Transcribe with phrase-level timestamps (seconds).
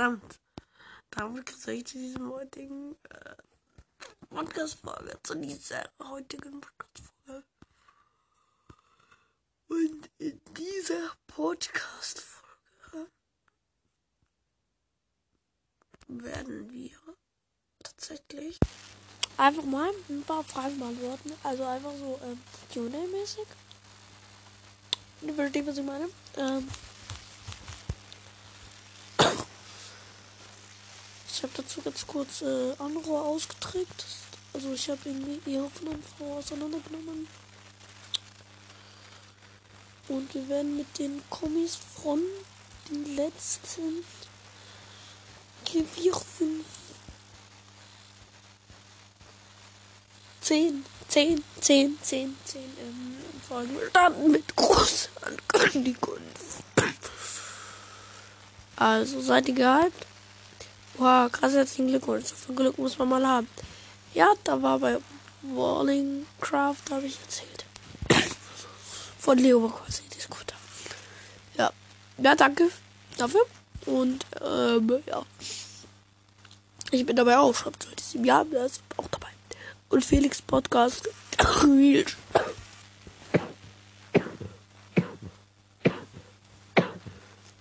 [0.00, 0.40] verdammt.
[1.10, 3.34] Damit kriege ich zu diesem heutigen äh,
[4.30, 7.44] Podcast-Folge, zu dieser heutigen Podcast-Folge.
[9.68, 13.10] Und in dieser Podcast-Folge
[16.08, 16.96] werden wir
[17.82, 18.58] tatsächlich
[19.36, 21.32] einfach mal ein paar Fragen beantworten.
[21.42, 22.40] Also einfach so ähm,
[22.72, 23.46] Q&A-mäßig.
[25.20, 26.08] Du verstehst, was ich meine?
[26.38, 26.66] Ähm,
[31.40, 31.44] ich
[31.80, 34.04] habe ganz kurz äh, Anrohr ausgeträgt.
[34.52, 37.28] Also ich habe irgendwie die Aufnahmefrau auseinandergenommen.
[40.08, 42.20] Und wir werden mit den Kommis von
[42.90, 44.04] den letzten
[45.64, 46.64] 4, 5,
[50.40, 53.16] 10, 10, 10, 10, 10 ähm,
[53.48, 56.18] Folgen starten mit Großankündigung.
[58.76, 60.09] Also seid ihr gehypt?
[61.00, 62.26] Wow, krass, herzlichen Glückwunsch.
[62.26, 63.48] So viel Glück muss man mal haben.
[64.12, 64.98] Ja, da war bei
[65.40, 67.64] Wallingcraft, habe ich erzählt.
[69.18, 70.18] Von Leo quasi die.
[71.56, 71.72] Ja.
[72.18, 72.68] Ja, danke
[73.16, 73.46] dafür.
[73.86, 75.22] Und, ähm, ja.
[76.90, 79.28] Ich bin dabei auch, schreibt heute sieben Jahre, da ist auch dabei.
[79.88, 81.08] Und Felix Podcast.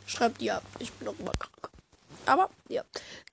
[0.06, 1.60] Schreibt ja, ich bin noch mal krank.
[2.30, 2.84] Aber ja,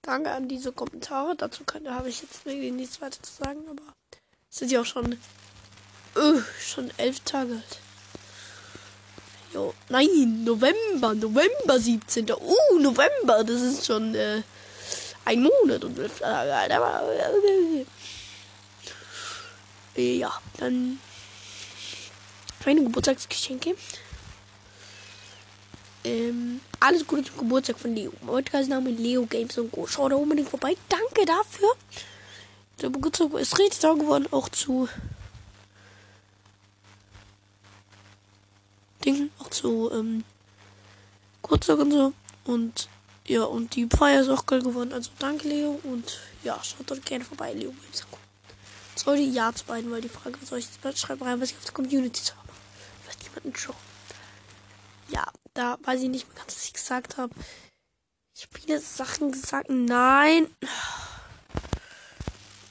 [0.07, 1.37] danke an diese Kommentare.
[1.37, 3.83] Dazu kann, habe ich jetzt wirklich nichts weiter zu sagen, aber
[4.49, 5.19] sind ja auch schon,
[6.17, 7.79] uh, schon elf Tage alt.
[9.53, 12.31] Jo, nein, November, November 17.
[12.31, 14.43] Uh, November, das ist schon äh,
[15.25, 16.73] ein Monat und elf Tage alt.
[19.97, 20.99] Äh, ja, dann
[22.65, 23.77] meine Geburtstagsgeschenke.
[26.07, 28.13] Ähm, alles Gute zum Geburtstag von Leo.
[28.25, 29.89] Podcast-Name Leo Games und Go.
[29.89, 30.77] Schau da unbedingt vorbei.
[30.89, 31.69] Danke dafür.
[32.81, 34.29] Der Geburtstag ist richtig toll geworden.
[34.31, 34.89] Auch zu
[39.05, 39.33] Dingen.
[39.41, 40.23] Auch zu ähm,
[41.43, 42.13] Geburtstag und so.
[42.45, 42.89] Und
[43.27, 44.93] ja, und die Feier ist auch geil geworden.
[44.93, 45.81] Also danke Leo.
[45.83, 47.53] Und ja, schaut dort gerne vorbei.
[47.53, 48.19] Leo Games und Go.
[48.95, 50.69] Soll die Ja zu beiden, weil die Frage, was soll ich
[51.01, 52.49] schreiben rein, was ich auf der Community habe.
[53.03, 53.75] Vielleicht jemanden schon.
[55.09, 57.35] Ja, da weiß ich nicht mehr ganz, was ich gesagt habe.
[58.35, 59.71] Ich habe viele Sachen gesagt.
[59.71, 60.49] Nein.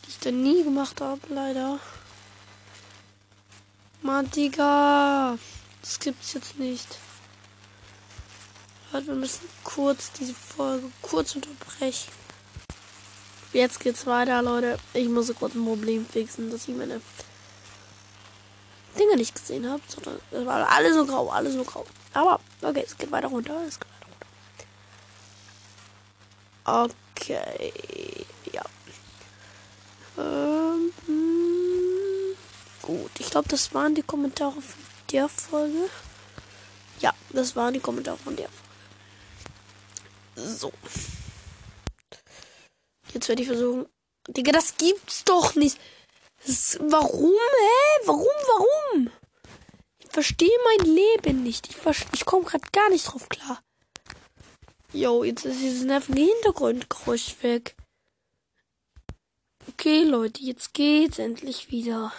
[0.04, 1.80] Die ich dann nie gemacht habe, leider.
[4.02, 5.38] Mann, Digga.
[5.82, 7.00] Das gibt's jetzt nicht.
[8.92, 12.12] Leute, wir müssen kurz diese Folge kurz unterbrechen.
[13.52, 14.78] Jetzt geht's weiter, Leute.
[14.94, 17.02] Ich muss kurz ein Problem fixen, dass ich meine
[19.00, 19.82] Dinge nicht gesehen habe.
[19.88, 21.86] Sondern es war alles so grau, alles so grau.
[22.16, 23.62] Aber, okay, es geht weiter runter.
[23.68, 24.08] Es geht weiter
[26.64, 26.96] runter.
[27.22, 28.64] Okay, ja.
[30.18, 30.94] Ähm,
[32.82, 35.90] gut, ich glaube, das waren die Kommentare von der Folge.
[37.02, 38.66] Ja, das waren die Kommentare von der Folge.
[40.58, 40.72] So.
[43.14, 43.88] Jetzt werde ich versuchen.
[44.30, 45.78] Digga, das gibt's doch nicht.
[46.48, 48.06] Das, warum, hä?
[48.06, 49.10] Warum, warum?
[50.16, 51.68] Verstehe mein Leben nicht.
[51.68, 53.62] Ich, ich komme gerade gar nicht drauf klar.
[54.94, 57.76] Jo, jetzt ist dieses nervige Hintergrundgeräusch weg.
[59.68, 62.14] Okay, Leute, jetzt geht's endlich wieder.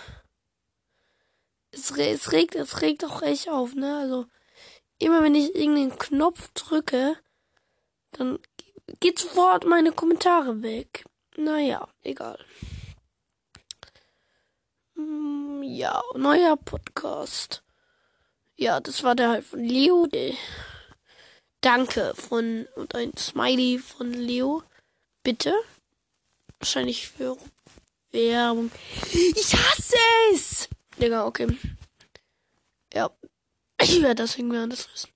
[1.70, 3.96] Es, es regt, es regt auch echt auf, ne?
[3.96, 4.26] Also,
[4.98, 7.16] immer wenn ich irgendeinen Knopf drücke,
[8.10, 8.38] dann
[9.00, 11.06] geht sofort meine Kommentare weg.
[11.38, 12.44] Naja, egal.
[14.96, 17.62] Hm, ja, neuer Podcast.
[18.56, 20.08] Ja, das war der halt von Leo.
[21.60, 24.62] Danke von und ein Smiley von Leo.
[25.22, 25.54] Bitte.
[26.58, 27.36] Wahrscheinlich für
[28.12, 28.70] Werbung.
[29.12, 29.96] Ich hasse
[30.32, 30.68] es!
[31.00, 31.48] Digga, okay.
[32.94, 33.10] Ja.
[33.80, 35.10] Ich werde das irgendwie anders wissen.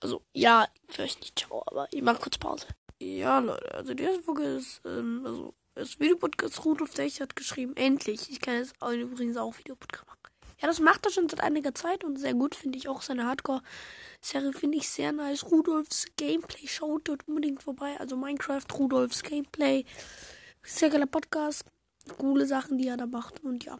[0.00, 2.66] Also, ja, vielleicht nicht ciao, aber ich mache kurz Pause.
[3.00, 7.76] Ja, Leute, also die erste Folge ist, ähm, also, das Videopodcast Rudolf Dech hat geschrieben,
[7.76, 8.30] endlich.
[8.30, 10.07] Ich kann jetzt übrigens auch Videopodcast.
[10.60, 13.02] Ja, das macht er schon seit einiger Zeit und sehr gut, finde ich auch.
[13.02, 15.44] Seine Hardcore-Serie finde ich sehr nice.
[15.44, 17.96] Rudolfs Gameplay, schaut dort unbedingt vorbei.
[18.00, 19.84] Also Minecraft, Rudolfs Gameplay.
[20.62, 21.64] Sehr geiler Podcast.
[22.16, 23.44] Coole Sachen, die er da macht.
[23.44, 23.78] Und ja.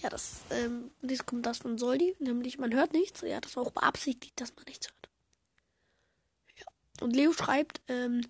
[0.00, 3.20] Ja, das, ähm, dies kommt das von Soldi, nämlich man hört nichts.
[3.20, 5.08] Ja, das war auch beabsichtigt, dass man nichts hört.
[6.56, 6.66] Ja.
[7.00, 8.22] Und Leo schreibt, ähm,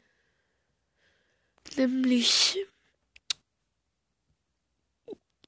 [1.77, 2.59] nämlich,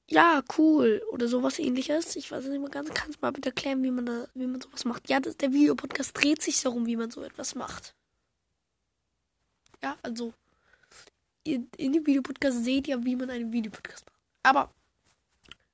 [0.09, 2.15] ja, cool oder sowas ähnliches.
[2.15, 2.89] Ich weiß nicht mehr ganz.
[2.93, 5.09] Kannst du mal bitte erklären, wie man da, wie man sowas macht?
[5.09, 7.93] Ja, das, der Videopodcast dreht sich darum, wie man so etwas macht.
[9.83, 10.33] Ja, also
[11.43, 14.21] in, in dem Videopodcast seht ihr, wie man einen Videopodcast macht.
[14.43, 14.73] Aber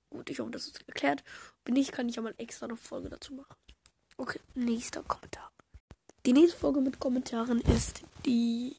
[0.10, 1.24] gut, ich hoffe, das ist erklärt.
[1.64, 3.56] Wenn nicht, kann ich ja mal extra eine Folge dazu machen.
[4.18, 5.52] Okay, nächster Kommentar.
[6.26, 8.76] Die nächste Folge mit Kommentaren ist die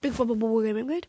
[0.00, 1.08] Big Bobo Gaming Welt.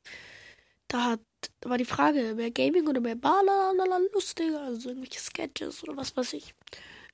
[0.88, 1.20] Da hat
[1.62, 6.34] war die Frage, mehr Gaming oder mehr Balalala lustiger, also irgendwelche Sketches oder was weiß
[6.34, 6.54] ich.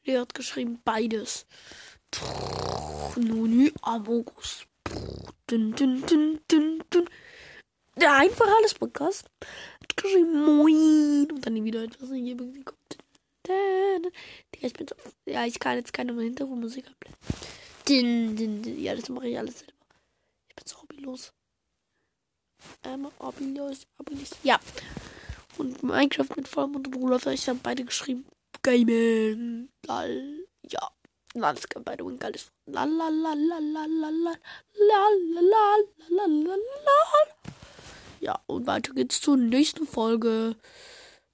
[0.05, 1.45] Leo hat geschrieben, beides.
[3.15, 4.65] Nuni Amogus.
[5.47, 7.09] Dun, dun, dun, dun, dun.
[7.95, 9.29] Der einfach alles Podcast
[9.81, 11.31] hat geschrieben, moin.
[11.31, 12.97] Und dann wieder etwas in jedem kommt.
[14.61, 18.79] Ich bin so, ja, ich kann jetzt keine Hintergrundmusik abblenden.
[18.79, 19.73] Ja, das mache ich alles selber.
[20.49, 21.33] Ich bin so hobbylos.
[22.83, 24.31] Ähm, Obilios, Obilios.
[24.43, 24.59] Ja.
[25.57, 28.25] Und Minecraft mit Vollmond und Rudolf, ich habe beide geschrieben.
[28.61, 29.69] Gaming.
[29.85, 30.45] Lal.
[30.69, 30.89] Ja.
[31.33, 32.33] Lal ist by the way geil.
[32.65, 34.37] Lal, lal, lal, lal, lal, lal,
[34.73, 36.59] lal, lal, lal, lal,
[38.19, 40.55] Ja, und weiter geht's zur nächsten Folge.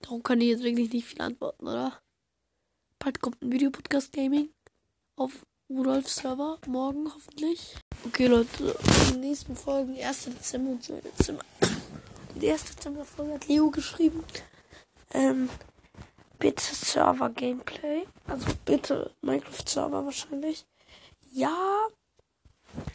[0.02, 2.00] Darum kann ich jetzt wirklich nicht viel antworten, oder?
[3.00, 4.50] Bald kommt ein Videopodcast Gaming
[5.16, 6.60] auf Rudolfs Server.
[6.68, 7.76] Morgen hoffentlich.
[8.06, 8.78] Okay, Leute.
[9.08, 10.26] In den nächsten Folgen, 1.
[10.26, 11.02] Dezember und 2.
[11.02, 11.44] Dezember.
[12.36, 14.24] Die erste Dezember-Folge hat Leo geschrieben.
[15.12, 15.50] Ähm,
[16.38, 18.06] bitte Server Gameplay.
[18.28, 20.68] Also bitte Minecraft Server wahrscheinlich.
[21.32, 21.88] Ja.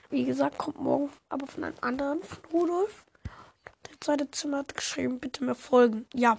[0.08, 3.04] Wie gesagt, kommt morgen aber von einem anderen, von Rudolf.
[3.88, 6.06] Der zweite Zimmer hat geschrieben, bitte mehr Folgen.
[6.14, 6.38] Ja.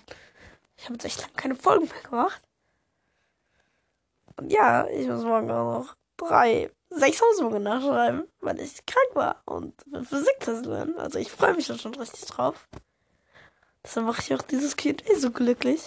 [0.78, 2.42] Ich habe jetzt echt lange keine Folgen mehr gemacht.
[4.38, 5.96] Und ja, ich muss morgen auch noch
[6.28, 9.74] drei, sechs Hausübungen nachschreiben, weil ich krank war und
[10.08, 10.98] Physiktest lernen.
[10.98, 12.68] Also ich freue mich da schon richtig drauf.
[13.84, 15.82] Deshalb mache ich auch dieses Q&A so glücklich.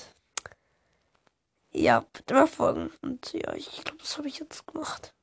[1.71, 2.91] Ja, bitte mal folgen.
[3.03, 5.15] Und ja, ich glaube, das habe ich jetzt gemacht.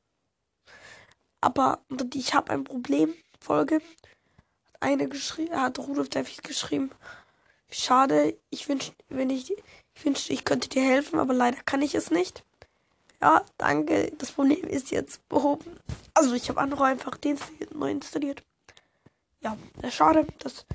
[1.41, 1.79] Aber
[2.13, 3.13] ich habe ein Problem.
[3.41, 3.75] Folge.
[3.75, 6.91] Hat eine geschrieben, hat Rudolf David geschrieben.
[7.69, 9.51] Schade, ich wünschte, wenn ich,
[9.95, 12.43] ich wünschte, ich könnte dir helfen, aber leider kann ich es nicht.
[13.21, 14.11] Ja, danke.
[14.17, 15.77] Das Problem ist jetzt behoben.
[16.13, 17.37] Also ich habe andere einfach den
[17.73, 18.43] neu installiert.
[19.41, 19.57] Ja,
[19.89, 20.25] schade.
[20.39, 20.65] Das,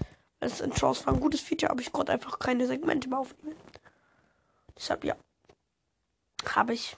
[0.40, 3.56] das Intros war ein gutes Feature, aber ich konnte einfach keine Segmente mehr aufnehmen.
[4.76, 5.16] Deshalb, ja.
[6.54, 6.96] Habe ich.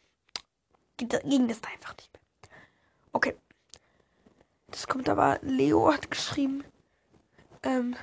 [0.97, 2.23] Ging das da einfach nicht mehr.
[3.13, 3.37] Okay.
[4.67, 5.39] Das kommt aber.
[5.43, 6.65] Leo hat geschrieben.
[7.63, 7.97] Ähm.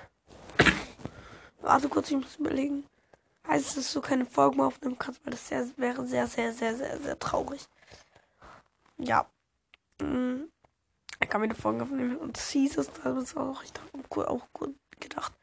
[1.62, 2.86] Warte kurz, ich muss überlegen
[3.48, 6.76] heißt, dass du keine Folgen mehr aufnehmen kannst, weil das sehr, wäre sehr, sehr, sehr,
[6.76, 7.68] sehr, sehr traurig.
[8.98, 9.26] Ja.
[10.02, 10.52] Mhm.
[11.20, 14.30] Er kann mir eine Folge aufnehmen und das hieß es, da ist auch, ich dachte,
[14.30, 15.34] auch gut gedacht.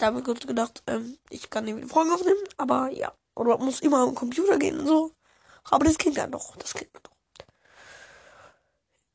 [0.00, 3.12] da habe ich kurz gedacht, ähm, ich kann nicht Folgen aufnehmen, aber ja.
[3.34, 5.12] Oder muss immer am Computer gehen und so.
[5.64, 6.56] Aber das ging dann doch.
[6.56, 7.10] Das ging dann doch.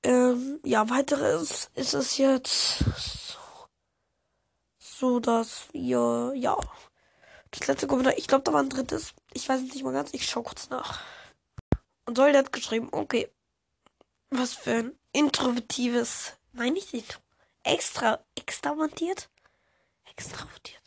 [0.04, 2.84] Ähm, ja, weiteres ist es jetzt
[4.98, 6.58] so dass wir, ja.
[7.52, 9.14] Das letzte Kommentar, ich glaube, da war ein drittes.
[9.34, 11.02] Ich weiß nicht mal ganz, ich schau kurz nach.
[12.06, 13.30] Und Solde hat geschrieben, okay.
[14.30, 17.20] Was für ein introvertives, nein, nicht intro,
[17.64, 19.30] extra, extravertiert?
[20.06, 20.82] Extravertiert.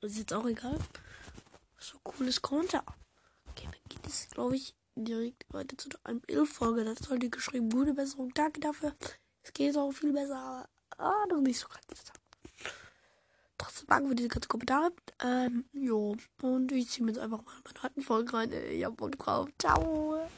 [0.00, 0.78] Ist jetzt auch egal.
[1.78, 2.84] So cooles Kommentar.
[3.50, 6.84] Okay, dann geht es, glaube ich, direkt weiter zu einem Ill-Folge.
[6.84, 8.94] Das sollte geschrieben, gute Besserung, danke dafür.
[9.42, 10.68] Es geht auch viel besser,
[10.98, 12.12] Ah, noch nicht so ganz.
[13.58, 14.92] Trotzdem danke für diese ganzen Kommentare.
[15.22, 16.16] Ähm, jo.
[16.42, 18.52] Und ich ziehe mir jetzt einfach mal meine alten Folgen rein.
[18.52, 19.48] Ich hab Bock drauf.
[19.58, 20.28] Ciao.